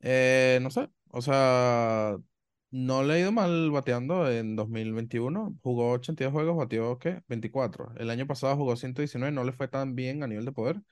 [0.00, 2.16] eh, no sé, o sea,
[2.70, 7.22] no le ha ido mal bateando en 2021, jugó 82 juegos, batió, ¿qué?
[7.28, 7.92] 24.
[7.96, 10.82] El año pasado jugó 119, no le fue tan bien a nivel de poder,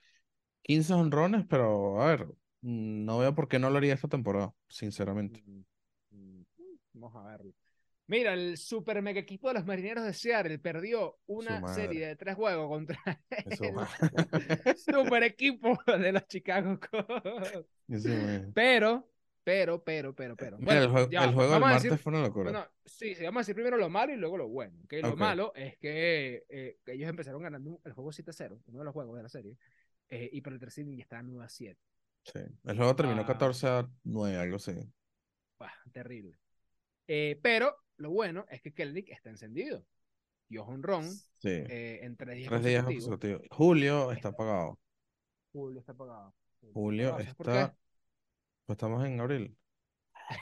[0.63, 2.29] 15 honrones, pero a ver,
[2.63, 5.43] no veo por qué no lo haría esta temporada, sinceramente.
[5.47, 5.63] Mm,
[6.11, 6.45] mm,
[6.95, 7.53] Vamos a verlo.
[8.09, 12.37] Mira, el super mega equipo de los marineros de Seattle perdió una serie de tres
[12.37, 12.99] juegos contra
[13.31, 13.57] el
[14.79, 17.76] super equipo de los Chicago Cubs.
[18.55, 19.09] Pero,
[19.45, 20.59] pero, pero, pero, pero.
[20.59, 22.51] Mira, el, Bueno, jue- ya, el juego del martes decir- fue una locura.
[22.51, 24.77] bueno, sí, sí, vamos a decir primero lo malo y luego lo bueno.
[24.89, 25.19] que Lo Ok.
[25.19, 29.23] malo es que, eh, ellos empezaron ganando el juego 7-0, uno de los juegos de
[29.23, 29.57] la serie,
[30.09, 31.81] eh, y pero el tercer inning ya estaba 9 a 7.
[32.25, 32.41] Sí.
[32.65, 33.27] El juego terminó Ah.
[33.27, 34.73] 14 a 9, algo así.
[35.59, 36.37] Bah, terrible.
[37.07, 39.85] Eh, pero lo bueno es que Kelnick está encendido.
[40.49, 41.49] Dio honrón Sí.
[41.51, 43.39] eh, en tres días Tres días consecutivos.
[43.41, 43.57] consecutivos.
[43.57, 44.79] Julio está apagado.
[45.53, 46.35] Julio está apagado.
[46.73, 47.77] Julio ¿Sabes por está.
[48.67, 49.57] Pues estamos en abril.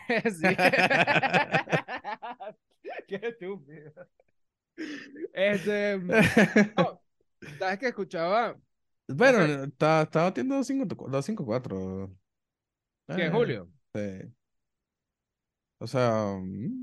[0.08, 0.30] qué?
[0.40, 0.56] sí.
[3.08, 3.92] qué estúpido.
[5.32, 5.98] Este,
[6.76, 7.00] no,
[7.58, 8.56] ¿sabes que escuchaba
[9.08, 9.64] Bueno, sé.
[9.64, 12.10] está, está batiendo 2.54.
[13.14, 13.68] que Eh, Julio?
[13.94, 14.34] Sí.
[15.78, 16.38] O sea.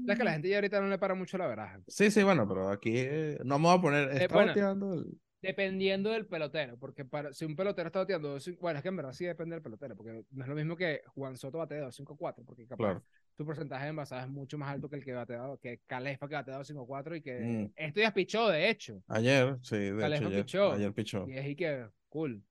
[0.06, 1.80] ¿Sabes que la mm, gente ya ahorita no le para mucho la veraja?
[1.88, 4.10] Sí, sí, bueno, pero aquí eh, no me voy a poner.
[4.18, 4.50] Está bueno.
[4.50, 8.90] bateando el- Dependiendo del pelotero, porque para, si un pelotero está bateando, bueno, es que
[8.90, 11.82] en verdad sí depende del pelotero, porque no es lo mismo que Juan Soto batea
[11.82, 13.04] 2.54, porque capaz Claro.
[13.36, 16.36] tu porcentaje de envasada es mucho más alto que el que batea, que Calefa que
[16.36, 17.72] batea 2.54 y que Mm.
[17.76, 20.72] esto ya pichó, de hecho, Ayer, sí, de Calefa hecho, ayer, pichó.
[20.74, 21.28] ayer pichó.
[21.28, 22.44] y es y que cool.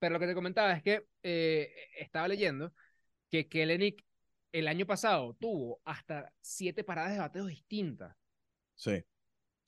[0.00, 2.72] Pero lo que te comentaba es que eh, estaba leyendo
[3.30, 4.04] que Kellenic
[4.52, 8.16] el año pasado tuvo hasta siete paradas de bateo distintas.
[8.76, 9.04] Sí,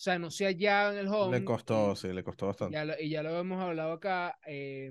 [0.00, 1.38] O sea, no se hallaba en el home.
[1.40, 2.72] le costó, y- sí, le costó bastante.
[2.72, 4.38] Ya lo, y ya lo hemos hablado acá.
[4.46, 4.90] eh,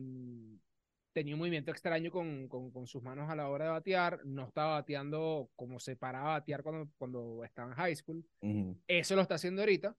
[1.13, 4.23] tenía un movimiento extraño con, con, con sus manos a la hora de batear.
[4.23, 8.23] No estaba bateando como se paraba a batear cuando, cuando estaba en high school.
[8.41, 8.77] Ujú.
[8.85, 9.97] Eso lo está haciendo ahorita.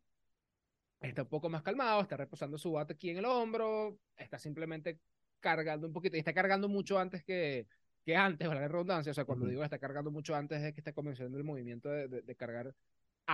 [1.00, 5.00] Está un poco más calmado, está reposando su bate aquí en el hombro, está simplemente
[5.40, 7.66] cargando un poquito, y está cargando mucho antes que,
[8.04, 9.50] que antes, valga la redundancia, o sea, cuando Ujú.
[9.50, 12.74] digo está cargando mucho antes de que esté comenzando el movimiento de, de- de cargar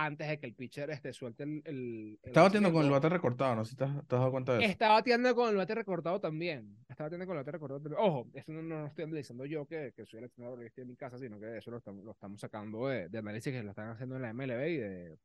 [0.05, 3.09] antes de que el pitcher este, suelte el, el, el Está batiendo con el bate
[3.09, 4.71] recortado, no si te has, te has dado cuenta de eso.
[4.71, 6.77] Está bateando con el bate recortado también.
[6.87, 8.01] Está bateando con el bate recortado también.
[8.01, 10.83] Ojo, eso no, no lo estoy analizando yo, que, que soy el entrenador que estoy
[10.83, 13.63] en mi casa, sino que eso lo estamos, lo estamos sacando de, de análisis que
[13.63, 15.17] lo están haciendo en la MLB y de,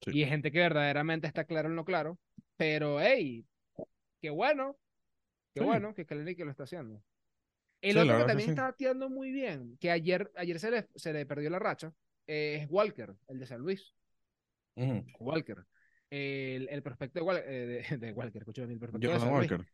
[0.00, 0.10] Sí.
[0.20, 2.18] y gente que verdaderamente está claro en lo claro.
[2.56, 3.44] Pero, hey,
[4.20, 4.76] qué bueno.
[5.52, 5.66] Qué Sí.
[5.66, 7.02] bueno que Kalenic lo está haciendo.
[7.80, 10.88] El Sí, otro que que también está bateando muy bien, que ayer, ayer se, le,
[10.94, 11.92] se le perdió la racha,
[12.28, 13.92] eh, es Walker, el de San Luis.
[15.18, 15.64] Walker.
[16.10, 19.50] El, el prospecto de, Wal- eh, de, de Walker, escúchame, el prospecto de Luis.
[19.50, 19.66] Walker.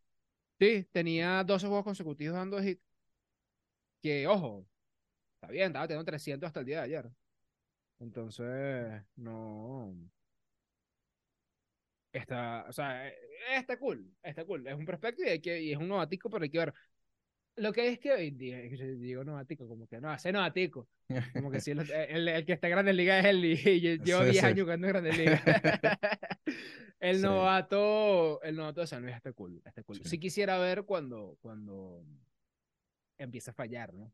[0.58, 2.80] Sí, tenía 12 juegos consecutivos dando hit.
[4.02, 4.66] Que, ojo,
[5.34, 7.10] está bien, estaba teniendo 300 hasta el día de ayer.
[8.00, 9.94] Entonces, no.
[12.12, 13.14] Está, o sea, eh,
[13.56, 14.66] está cool, está cool.
[14.66, 16.72] Es un prospecto y, hay que, y es un novatico, pero hay que ver.
[17.56, 20.88] Lo que es que hoy día, yo digo novatico, como que no, hace novatico.
[21.32, 23.94] Como que si el, el, el que está en Grandes Ligas es él y, yo
[24.04, 24.46] llevo Sí, 10 sí.
[24.46, 25.42] años jugando en Grandes Ligas.
[27.00, 27.22] el Sí.
[27.22, 30.00] novato, el novato de San Luis está cool, está cool.
[30.04, 30.18] Sí.
[30.18, 32.04] Quisiera ver cuando, cuando
[33.18, 34.12] empieza a fallar, ¿no?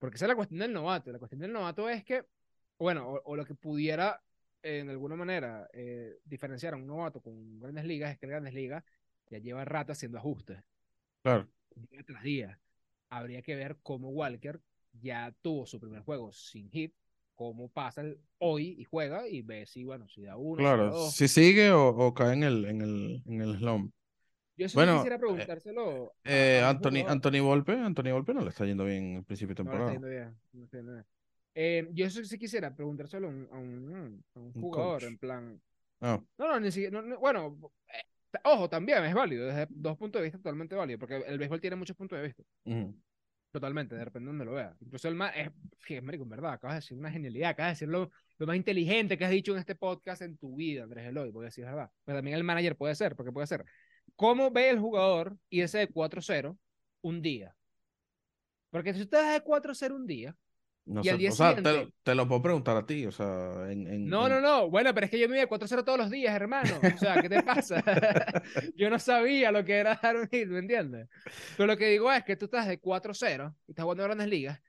[0.00, 1.12] Porque esa es la cuestión del novato.
[1.12, 2.24] La cuestión del novato es que,
[2.78, 4.20] bueno, o, o lo que pudiera
[4.64, 8.82] en alguna manera eh, diferenciar a un novato con grandes ligas es que grandes ligas
[9.28, 10.58] ya lleva rato haciendo ajustes
[11.22, 11.48] Claro.
[11.76, 12.58] Día tras día.
[13.10, 14.60] Habría que ver cómo Walker
[14.92, 16.94] ya tuvo su primer juego sin hit,
[17.34, 20.74] cómo pasa el hoy y juega y ve si, bueno, si da uno, si da
[20.74, 21.12] Claro, dos.
[21.14, 23.92] si sigue o, o cae en el, en el, en el slump.
[24.56, 26.12] Yo sí bueno, quisiera eh, preguntárselo.
[26.24, 27.04] Eh, a Anthony.
[27.08, 29.92] Anthony Volpe, Anthony Volpe no le está yendo bien el principio de No le temporada.
[29.94, 31.06] está yendo bien, no está yendo bien.
[31.54, 35.10] Eh, yo sí sí quisiera preguntárselo a un, a un, a un jugador, coach.
[35.10, 35.62] en plan.
[36.00, 37.00] Ah, No, no, ni siquiera.
[37.00, 37.58] no, no, bueno,
[37.88, 38.02] eh,
[38.44, 41.76] ojo, también es válido, desde dos puntos de vista totalmente válido, porque el béisbol tiene
[41.76, 42.42] muchos puntos de vista.
[42.64, 42.94] ujú.
[43.52, 44.74] Totalmente, depende de donde lo veas.
[44.80, 45.36] Incluso el más.
[45.36, 45.50] Es,
[45.86, 48.56] que, marico, en verdad, acabas de decir una genialidad, acabas de decir lo, lo más
[48.56, 51.66] inteligente que has dicho en este podcast en tu vida, Andrés Eloy, voy a decir
[51.66, 51.90] verdad.
[52.04, 53.66] Pero también el manager puede ser, porque puede ser.
[54.16, 56.58] ¿Cómo ve el jugador irse de 4-0
[57.02, 57.54] un día?
[58.70, 60.34] Porque si usted de 4-0 un día.
[60.84, 63.06] No Y sé, al día o sea, te, siguiente- te lo puedo preguntar a ti,
[63.06, 64.68] o sea, en, en- No, no, no.
[64.68, 66.72] Bueno, pero es que yo me iba de 4-0 todos los días, hermano.
[66.94, 67.82] O sea, ¿qué te pasa?
[68.76, 71.08] yo no sabía lo que era dar un hit, ¿me entiendes?
[71.56, 74.60] Pero lo que digo es que tú estás de 4-0 y estás jugando grandes ligas.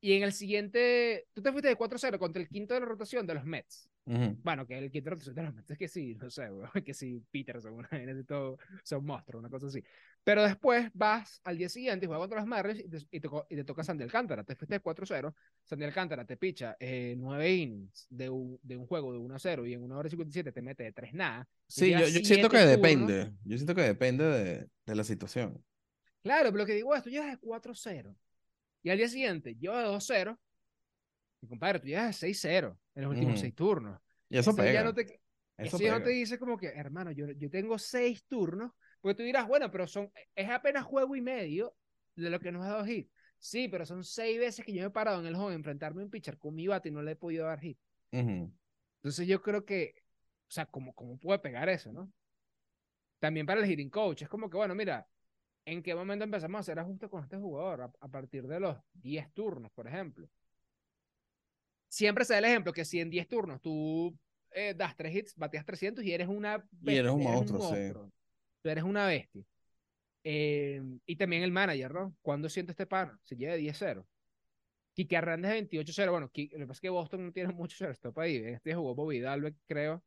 [0.00, 3.26] Y en el siguiente, tú te fuiste de 4-0 contra el quinto de la rotación
[3.26, 3.88] de los Mets.
[4.06, 4.38] Ujú.
[4.42, 6.70] Bueno, que el quinto de rotación de los Mets es que sí, no sé, weón,
[6.84, 9.84] que sí, Peterson, una vaina así todo, son monstruos, una cosa así.
[10.22, 13.28] Pero después vas al día siguiente y juegas contra los Marlins y te, y te,
[13.48, 14.44] y te toca Sandy Alcántara.
[14.44, 15.34] Te fuiste de 4-0.
[15.64, 19.72] Sandy Alcántara te picha eh, 9 innings de un, de un juego de 1-0 y
[19.72, 21.48] en 1 hora y 57 te mete de 3 nada.
[21.66, 22.70] Sí, yo, yo siento que turnos.
[22.76, 23.32] depende.
[23.44, 25.64] Yo siento que depende de, de la situación.
[26.22, 28.14] Claro, pero lo que digo es, tú llevas de 4-0
[28.82, 30.38] y al día siguiente llevas de 2-0
[31.42, 33.40] y compadre, tú llevas de 6-0 en los últimos Ujú.
[33.40, 33.98] 6 turnos.
[34.28, 34.84] Y eso ya pega.
[34.84, 35.20] no te, Eso
[35.56, 36.04] eso ya no pega.
[36.04, 39.86] te dice como que, hermano, yo, yo tengo 6 turnos, porque tú dirás, bueno, pero
[39.86, 41.74] son, es apenas juego y medio
[42.14, 43.10] de lo que nos ha dado hit.
[43.38, 46.04] Sí, pero son 6 veces que yo me he parado en el a enfrentarme a
[46.04, 47.78] un pitcher con mi bate y no le he podido dar hit.
[48.12, 49.94] Entonces yo creo que,
[50.48, 52.12] o sea, ¿cómo, cómo puede pegar eso, no?
[53.18, 55.06] También para el hitting coach, es como que, bueno, mira,
[55.64, 57.82] ¿en qué momento empezamos a hacer ajustes con este jugador?
[57.82, 60.28] A, a partir de los 10 turnos, por ejemplo.
[61.88, 64.16] Siempre se da el ejemplo que si en 10 turnos tú
[64.50, 67.74] eh, das 3 hits, bateas 300 y eres una Y eres un monstruo, sí.
[67.74, 68.12] monstruo.
[68.62, 69.42] Tú eres una bestia.
[70.24, 72.14] Eh, y también el manager, ¿no?
[72.22, 73.18] ¿Cuándo siente este pana?
[73.22, 74.04] Se lleva de 10-0.
[74.94, 76.10] Quique Hernández 28-0.
[76.10, 78.36] Bueno, lo que pasa es que Boston no tiene mucho shortstop ahí.
[78.36, 80.02] Este jugó Bobby Dalbec, creo.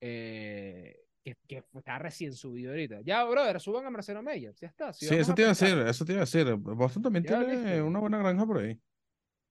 [0.00, 3.00] eh, que, que está recién subido ahorita.
[3.02, 4.54] Ya, brother, suban a Marcelo Meyer.
[4.60, 4.92] Ya está.
[4.92, 6.54] Si Sí, eso te iba a decir, eso te iba a decir.
[6.54, 7.86] Boston también Ya, tiene listo.
[7.86, 8.78] una buena granja por ahí.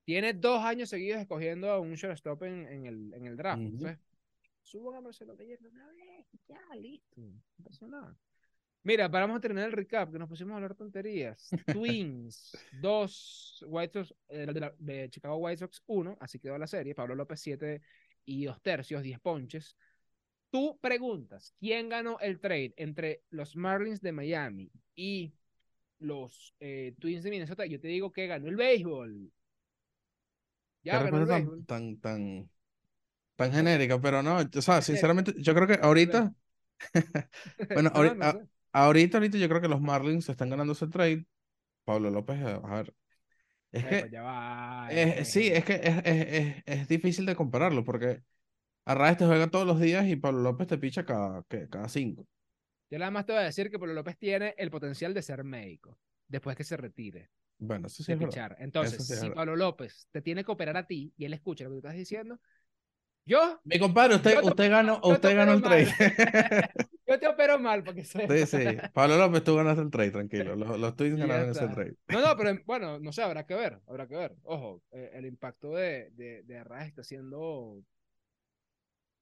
[0.05, 3.61] Tiene dos años seguidos escogiendo a un shortstop en, en el, en el draft.
[3.61, 3.97] Entonces,
[4.65, 6.25] suban a Marcelo Meyer de una vez.
[6.47, 7.21] Ya, listo.
[7.21, 8.17] No pasa nada.
[8.83, 11.49] Mira, paramos a terminar el recap, que nos pusimos a hablar tonterías.
[11.65, 12.51] Twins,
[12.81, 16.93] dos, White Sox, eh, de, la- de Chicago White Sox, uno, así quedó la serie.
[16.93, 17.81] Pablo López, siete
[18.25, 19.75] y dos tercios, diez ponches.
[20.51, 25.33] Tú preguntas, ¿quién ganó el trade entre los Marlins de Miami y
[25.99, 27.65] los eh, Twins de Minnesota?
[27.65, 29.31] Yo te digo que ganó el béisbol.
[30.83, 31.65] Ya Qué ganó el béisbol.
[31.65, 32.49] tan, tan, tan,
[33.35, 36.33] tan genérica, pero no, o sea, sinceramente, yo creo que ahorita,
[37.73, 38.47] bueno, No, ahori- no a- sé.
[38.73, 41.25] ahorita, ahorita yo creo que los Marlins están ganando ese trade.
[41.85, 42.95] Pablo López, a a ver,
[43.71, 47.25] es Eh, que, pues ya va, eh, sí, es que es, es, es, es difícil
[47.27, 48.23] de compararlo, porque
[48.85, 52.27] Arraez te juega todos los días y Pablo López te picha cada, cada cinco.
[52.89, 55.43] Yo nada más te voy a decir que Pablo López tiene el potencial de ser
[55.43, 58.57] médico después que se retire Bueno, eso sí de es pichar.
[58.59, 59.31] Entonces, sí si.
[59.31, 61.95] Pablo López te tiene que operar a ti y él escucha lo que tú estás
[61.97, 62.39] diciendo,
[63.25, 65.87] yo, Mi compadre, usted, te- usted ganó, usted ganó el trade.
[67.07, 68.49] yo te opero mal para que sepas.
[68.49, 68.77] Sí, sí.
[68.93, 70.55] Pablo López, tú ganaste el trade, tranquilo.
[70.55, 71.95] Los, los Twins ganaron ese trade.
[72.07, 74.35] No, no, pero bueno, no sé, habrá que ver, habrá que ver.
[74.43, 77.81] Ojo, eh, el impacto de, de, de Arraez está siendo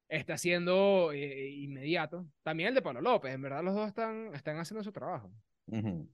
[0.09, 2.27] está siendo eh, inmediato.
[2.43, 5.31] También el de Pablo López, en verdad los dos están, están haciendo su trabajo.
[5.67, 6.07] Ujú.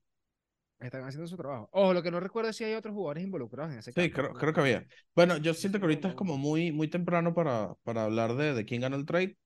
[0.79, 1.69] Están haciendo su trabajo.
[1.73, 4.33] Ojo, lo que no recuerdo es si hay otros jugadores involucrados en ese Sí, creo,
[4.33, 4.87] creo que había.
[5.13, 8.65] Bueno, yo siento que ahorita es como- muy, muy temprano para, para hablar de, de
[8.65, 9.37] quién ganó el trade.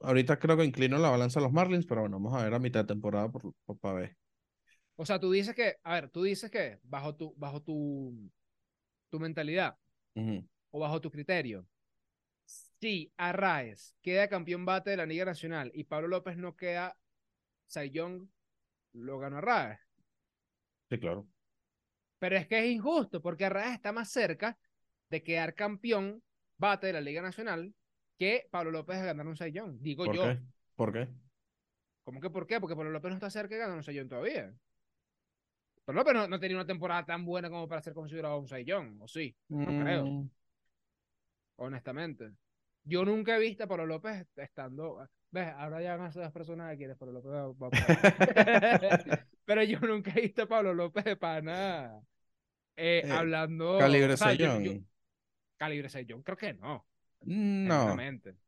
[0.00, 2.58] Ahorita creo que inclino la balanza a los Marlins, pero bueno, vamos a ver a
[2.58, 4.16] mitad de temporada por, por- para ver.
[4.96, 8.30] O sea, tú dices que, a ver, tú dices que bajo tu, bajo tu,
[9.10, 9.76] tu mentalidad
[10.70, 11.66] o bajo tu criterio,
[12.78, 16.96] si Arraez queda campeón bate de la Liga Nacional y Pablo López no queda
[17.92, 18.26] Young,
[18.94, 19.78] lo ganó Arraez.
[20.90, 21.26] Sí, claro.
[22.18, 24.58] Pero es que es injusto porque Arraez está más cerca
[25.08, 26.22] de quedar campeón
[26.58, 27.72] bate de la Liga Nacional
[28.18, 29.78] que Pablo López de ganar un Young.
[29.80, 30.22] Digo ¿Por yo.
[30.24, 30.40] qué?
[30.76, 31.08] ¿Por qué?
[32.04, 32.60] ¿Cómo que por qué?
[32.60, 34.52] Porque Pablo López no está cerca de ganar un Young todavía.
[35.84, 39.00] Pablo López no, no tenía una temporada tan buena como para ser considerado un Young,
[39.00, 39.34] ¿o sí?
[39.48, 40.04] No creo.
[40.04, 40.30] Mm,
[41.56, 42.32] honestamente.
[42.84, 45.08] Yo nunca he visto a Pablo López estando.
[45.32, 45.48] ¿Ves?
[45.56, 47.30] Ahora ya van a ser las personas que quieren Pablo López.
[47.32, 47.70] va- va.
[49.44, 52.00] Pero yo nunca he visto a Pablo López de pana
[52.76, 53.78] eh, Eh, hablando.
[53.78, 54.64] Calibre o sea, sellón.
[54.64, 54.72] yo-
[55.56, 56.86] calibre sellón, creo que no.
[57.22, 57.94] No,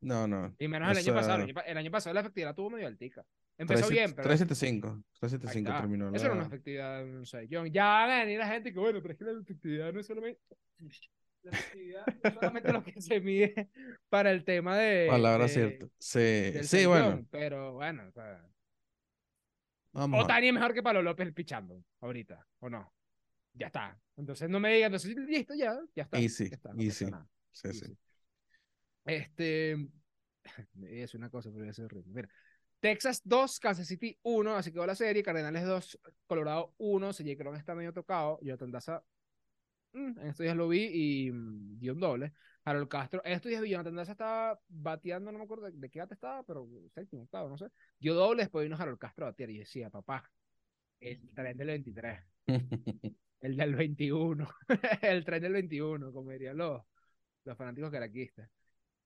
[0.00, 0.54] no, no.
[0.58, 1.44] Y menos el año pasado.
[1.66, 3.24] El año, pasado la efectividad tuvo medio altica.
[3.58, 4.26] Empezó bien, pero.
[4.28, 4.88] 375.
[4.88, 5.80] ahí 375 está.
[5.82, 6.46] terminó Eso era una la...
[6.48, 7.70] efectividad de un sellón.
[7.70, 10.06] Ya van a venir la gente que, bueno, pero es que la efectividad no es
[10.06, 10.40] solamente.
[11.42, 13.68] La efectividad no es solamente lo que se mide
[14.08, 15.08] para el tema de.
[15.08, 15.86] Palabra de- cierta.
[15.98, 17.26] Sí, sí, bueno.
[17.30, 18.46] Pero bueno, o sea,
[19.92, 20.24] Vamos a ver.
[20.24, 22.92] Otani es mejor que Pablo López pichando ahorita, ¿o no?
[23.54, 24.00] Ya está.
[24.16, 26.18] Entonces no me digan, entonces listo, ya, ya está.
[26.18, 27.06] Easy, ya está, no easy.
[27.50, 27.84] Sí, easy.
[27.86, 27.98] sí.
[29.04, 29.88] Este,
[30.86, 32.10] es una cosa, pero es horrible.
[32.12, 32.28] Mira,
[32.80, 35.22] Texas 2, Kansas City 1, así quedó la serie.
[35.22, 37.12] Cardenales 2, Colorado 1.
[37.12, 38.38] CJ Cron está medio tocado.
[38.42, 39.04] Jonathan Daza,
[39.92, 42.32] mm, en estos días lo vi y mm, dio un doble.
[42.64, 45.98] Harold Castro, en estos días Jonathan Daza estaba bateando, no me acuerdo de, de qué
[45.98, 47.66] bate estaba, pero séptimo, octavo, no sé.
[47.98, 50.30] Dio doble, después vino Harold Castro a batear y yo decía, papá,
[51.00, 52.20] el tren del 23,
[53.40, 54.48] el del 21,
[55.02, 56.82] el tren del 21, como dirían los,
[57.44, 58.48] los fanáticos caraquistas.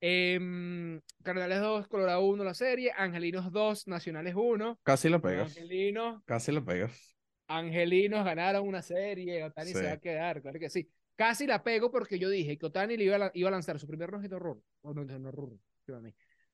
[0.01, 4.81] Em, Cardenales 2, Colorado 1 la serie, Angelinos 2, Nacionales 1.
[4.83, 5.57] Casi lo pegas.
[5.57, 7.16] Angelinos, Casi lo pegas.
[7.49, 9.75] Angelinos ganaron una serie, Otani Sí.
[9.75, 10.89] se va a quedar, claro que sí.
[11.15, 13.79] Casi la pego porque yo dije que Otani le iba a, la- iba a lanzar
[13.79, 15.61] su primer no-hit run, o no, no run,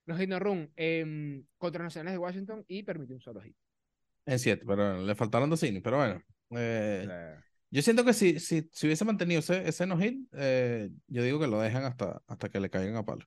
[0.07, 3.57] no hit run, em, contra los Nacionales de Washington y permitió un solo hit.
[4.27, 6.23] En 7, pero le faltaron dos innings, pero bueno.
[6.51, 7.37] eh, Eh,
[7.71, 11.47] yo siento que si, si, si hubiese mantenido ese, ese no-hit, eh, yo digo que
[11.47, 13.27] lo dejan hasta, hasta que le caigan a palo.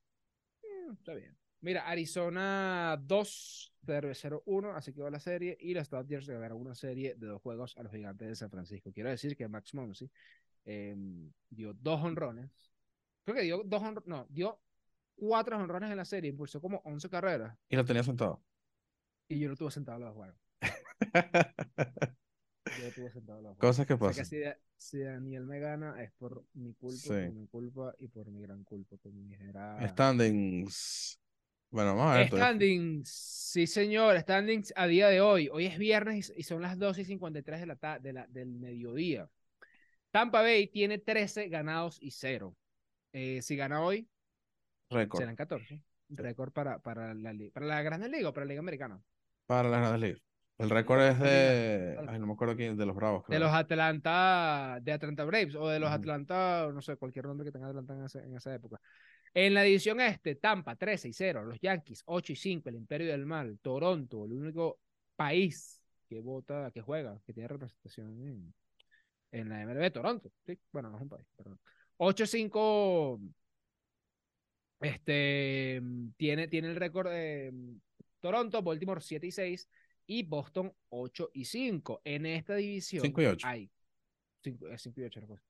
[0.63, 1.36] mm, está bien.
[1.62, 5.58] Mira, Arizona 2, 0-1, así que va la serie.
[5.60, 8.91] Y los Dodgers ganaron una serie de dos juegos a los gigantes de San Francisco.
[8.91, 10.10] Quiero decir que Max Muncy
[10.65, 10.95] eh,
[11.50, 12.50] dio dos honrones.
[13.24, 14.60] Creo que dio dos honrones, no, dio
[15.15, 17.58] cuatro honrones en la serie, impulsó como 11 carreras.
[17.69, 18.43] Y lo tenía sentado.
[19.28, 20.38] Y yo lo tuve sentado a los juegos.
[22.65, 23.60] Yo lo tuve sentado a los juegos.
[23.60, 24.24] Cosas que O sea pasan.
[24.24, 27.10] que si, si Daniel me gana es por mi culpa, Sí.
[27.10, 28.98] por mi culpa y por mi gran culpa.
[28.98, 29.88] Por mi era...
[29.89, 31.19] Standings.
[31.76, 32.28] Bueno, vamos a ver.
[32.30, 35.50] Standings, sí señor, standings a día de hoy.
[35.52, 39.30] Hoy es viernes y son las 12 y 53 de la de la, del mediodía.
[40.10, 42.56] Tampa Bay tiene 13 ganados y 0.
[43.12, 44.08] Eh, si gana hoy,
[45.20, 45.82] serán 14.
[46.08, 49.02] Récord para, para, la, para la Grande Liga o para la Liga Americana.
[49.46, 50.22] Para las grandes ligas.
[50.58, 51.30] El récord es Liga.
[51.30, 52.06] de.
[52.08, 53.26] Ay, no me acuerdo quién, de los Bravos.
[53.28, 55.92] De los Atlanta, de Atlanta Braves o de los.
[55.92, 58.80] Atlanta, no sé, cualquier nombre que tenga Atlanta en, ese- en esa época.
[59.38, 63.12] En la división este, Tampa 13 y 0, los Yankees 8 y 5, el Imperio
[63.12, 64.80] del Mal, Toronto, el único
[65.13, 68.54] país que vota, que juega, que tiene representación en,
[69.34, 70.32] en la MLB, Toronto.
[70.45, 71.60] Sí, bueno, no es un país, perdón.
[71.98, 73.19] 8-5
[74.80, 75.82] este,
[76.15, 77.54] tiene, tiene el récord de
[78.21, 79.69] Toronto, Baltimore 7 y 6
[80.08, 82.02] y Boston 8 y 5.
[82.06, 83.48] En esta división 5 y 8.
[83.48, 83.69] hay
[84.43, 85.19] 5, y 8.
[85.19, 85.43] la cosa.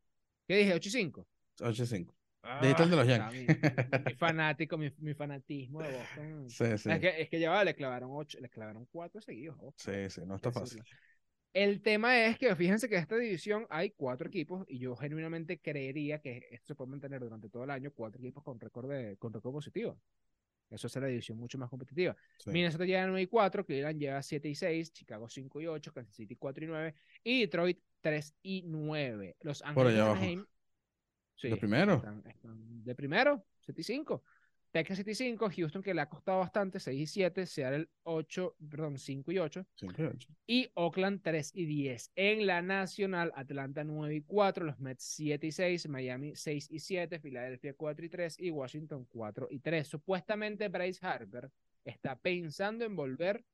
[0.48, 0.74] ¿Qué dije?
[0.74, 1.28] 8 y 5.
[1.60, 2.16] 8-5.
[2.62, 3.48] El de los Ah, Yankees.
[3.48, 3.48] Mi,
[4.06, 6.50] mi fanático, mi, mi fanatismo de Boston.
[6.50, 6.90] Sí, sí.
[6.92, 9.56] Es que, es que ya va, le clavaron 8, le clavaron 4 seguidos.
[9.60, 10.80] ojo, Sí, sí, no está fácil.
[10.80, 11.00] decirlo.
[11.54, 15.60] El tema es que fíjense que en esta división hay cuatro equipos y yo genuinamente
[15.62, 19.16] creería que esto se puede mantener durante todo el año, cuatro equipos con récord de,
[19.18, 19.98] con récord positivo.
[20.70, 22.16] Eso hace la división mucho más competitiva.
[22.40, 22.50] Sí.
[22.50, 25.68] Minnesota llega a 9 y 4, Cleveland llega a 7 y 6, Chicago 5 y
[25.68, 29.38] 8, Kansas City 4 y 9 y Detroit 3 y 9.
[29.42, 29.98] Los Ángeles.
[30.00, 30.46] Anaheim,
[31.36, 31.96] sí, ¿De primero?
[31.96, 34.24] Están, están de primero, 7 y 5.
[34.76, 38.58] Texas 7 y 5, Houston que le ha costado bastante, 6 y 7, Seattle 8,
[38.70, 40.30] perdón, 5 y 8 5 y 8.
[40.48, 42.12] y Oakland 3 y 10.
[42.18, 46.80] En la nacional, Atlanta 9 y 4, los Mets 7 y 6, Miami 6 y
[46.80, 49.88] 7, Filadelfia 4 y 3 y Washington 4 y 3.
[49.88, 51.50] Supuestamente Bryce Harper
[51.86, 53.46] está pensando en volver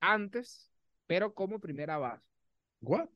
[0.00, 0.72] antes,
[1.06, 2.24] pero como primera base.
[2.80, 3.10] ¿What?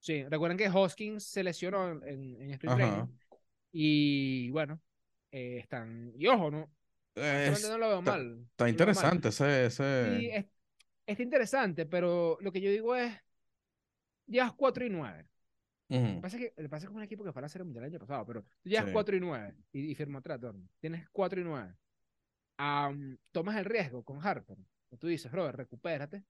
[0.00, 2.02] Sí, recuerden que Hoskins se lesionó en,
[2.40, 2.74] en, Spring.
[2.74, 3.04] Training
[3.72, 4.80] y bueno,
[5.30, 6.70] eh, están, y ojo, no,
[7.14, 8.36] Es- no lo veo está- mal.
[8.36, 8.70] no está lo veo mal.
[8.70, 9.66] interesante ese.
[9.66, 10.18] ese...
[10.18, 10.46] Sí, es,
[11.06, 13.12] está interesante, pero lo que yo digo es,
[14.26, 15.28] llevas 4 y 9.
[15.88, 16.14] Lo Ujú.
[16.16, 17.48] que pasa es que, lo que pasa es que es un equipo que fue a
[17.48, 18.92] Serie Mundial el año pasado, pero tú llevas Sí.
[18.92, 20.68] 4 y 9 y, y firmó Tratorn.
[20.80, 21.74] Tienes 4 y 9.
[22.58, 24.56] Am, tomas el riesgo con Harper.
[24.98, 26.24] Tú dices, brother, recupérate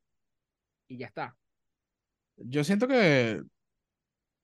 [0.89, 1.37] y ya está.
[2.37, 3.43] Yo siento que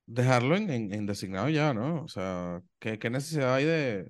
[0.07, 2.03] dejarlo en, en, en designado ya, ¿no?
[2.03, 4.07] O sea, ¿qué, qué necesidad hay de.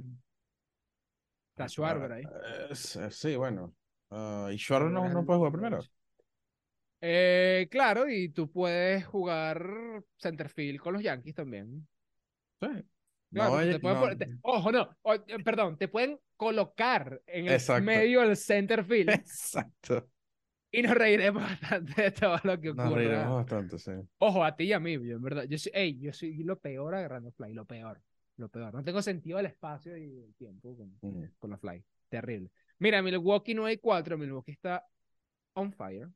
[1.52, 2.24] Está Schwarber ahí.
[2.24, 3.76] Eh, s- sí, bueno.
[4.10, 5.80] Ah, y Schwarber no, no puede jugar primero.
[7.02, 11.88] Eh, claro, y tú puedes jugar centerfield con los Yankees también.
[12.62, 12.68] Sí.
[12.68, 12.84] Claro,
[13.32, 16.20] No porque vaya- te pueden no- poner- te- ojo, no, o- eh, perdón, te pueden
[16.38, 17.84] colocar en el Exacto.
[17.84, 20.10] medio del centerfield Exacto.
[20.72, 22.96] Y nos reiremos bastante de todo lo que Nos ocurra.
[22.96, 23.92] reiremos bastante, sí.
[24.20, 25.44] Ojo, a ti y a mí, yo en verdad.
[25.44, 28.02] Yo soy, ey, yo soy lo peor agarrando fly, lo peor.
[28.38, 28.74] Lo peor.
[28.74, 31.28] No tengo sentido del espacio y el tiempo con, Ujú.
[31.40, 31.84] con la fly.
[32.10, 32.52] Terrible.
[32.80, 34.86] Mira, Milwaukee no hay 4, Milwaukee está
[35.54, 36.10] on fire.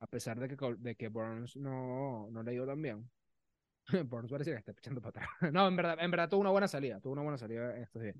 [0.00, 3.10] A pesar de que, de que Burns no, no le dio tan bien.
[4.06, 5.28] Burns parece que está echando para atrás.
[5.54, 7.00] No, en verdad, en verdad tuvo una buena salida.
[7.00, 8.16] Tuvo una buena salida estos días.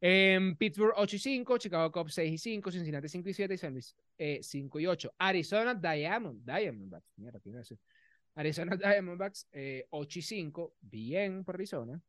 [0.00, 3.72] Pittsburgh 8 y 5, Chicago Cubs 6 y 5, Cincinnati 5 y 7 y San
[3.72, 5.14] Luis eh, 5 y 8.
[5.18, 7.40] Arizona Diamond, Diamondbacks, mierda.
[8.34, 12.00] Arizona Diamondbacks eh, 8 y 5, bien por Arizona.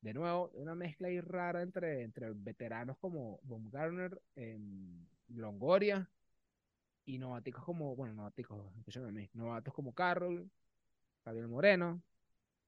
[0.00, 6.08] De nuevo, una mezcla ahí rara entre, entre veteranos como Baumgartner, em, Longoria
[7.04, 8.58] y novaticos como, bueno, novaticos,
[8.96, 10.50] a mí, novatos como Carroll,
[11.24, 12.02] Javier Moreno.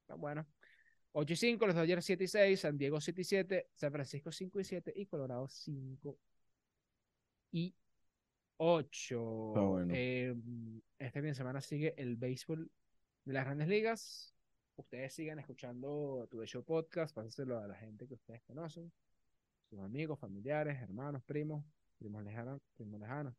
[0.03, 0.47] Está bueno.
[1.13, 4.33] 8 y 5, los Dodgers 7 y 6, San Diego 7 y 7, San Francisco
[4.33, 6.19] 5 y 7 y Colorado 5
[7.53, 7.75] y
[8.57, 9.49] 8.
[9.49, 9.95] Está bueno.
[9.95, 10.35] Eh,
[10.99, 12.71] este fin de semana sigue el béisbol
[13.25, 14.35] de las grandes ligas.
[14.77, 18.91] Ustedes sigan escuchando tu Show Podcast, pásenselo a la gente que ustedes conocen,
[19.69, 21.63] sus amigos, familiares, hermanos, primos,
[21.99, 23.35] primos lejanos, primos lejanos.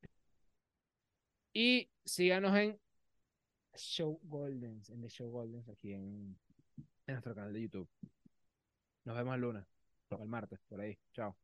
[1.54, 2.80] Y síganos en
[3.76, 6.38] Show Goldens, en The Show Goldens, aquí en,
[7.08, 7.90] en nuestro canal de YouTube.
[9.06, 9.66] Nos vemos el lunes,
[10.10, 10.98] o el martes, por ahí.
[11.14, 11.36] Chao.